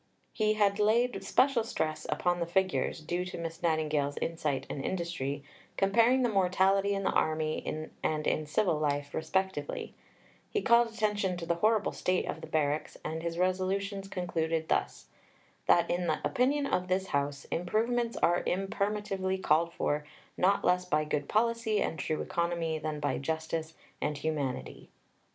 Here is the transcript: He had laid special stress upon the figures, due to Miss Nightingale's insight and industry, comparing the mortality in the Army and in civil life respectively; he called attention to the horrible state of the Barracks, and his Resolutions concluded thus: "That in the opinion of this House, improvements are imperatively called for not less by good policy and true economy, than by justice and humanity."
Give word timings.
He 0.33 0.53
had 0.55 0.79
laid 0.79 1.23
special 1.23 1.63
stress 1.63 2.07
upon 2.09 2.39
the 2.39 2.47
figures, 2.47 3.01
due 3.01 3.23
to 3.25 3.37
Miss 3.37 3.61
Nightingale's 3.61 4.17
insight 4.17 4.65
and 4.67 4.83
industry, 4.83 5.43
comparing 5.77 6.23
the 6.23 6.27
mortality 6.29 6.95
in 6.95 7.03
the 7.03 7.11
Army 7.11 7.87
and 8.03 8.25
in 8.25 8.47
civil 8.47 8.79
life 8.79 9.13
respectively; 9.13 9.93
he 10.49 10.63
called 10.63 10.89
attention 10.91 11.37
to 11.37 11.45
the 11.45 11.53
horrible 11.53 11.91
state 11.91 12.25
of 12.25 12.41
the 12.41 12.47
Barracks, 12.47 12.97
and 13.05 13.21
his 13.21 13.37
Resolutions 13.37 14.07
concluded 14.07 14.69
thus: 14.69 15.05
"That 15.67 15.87
in 15.87 16.07
the 16.07 16.17
opinion 16.25 16.65
of 16.65 16.87
this 16.87 17.09
House, 17.09 17.45
improvements 17.51 18.17
are 18.23 18.41
imperatively 18.43 19.37
called 19.37 19.71
for 19.71 20.03
not 20.35 20.63
less 20.65 20.83
by 20.83 21.03
good 21.05 21.29
policy 21.29 21.79
and 21.79 21.99
true 21.99 22.23
economy, 22.23 22.79
than 22.79 22.99
by 22.99 23.19
justice 23.19 23.75
and 24.01 24.17
humanity." 24.17 24.89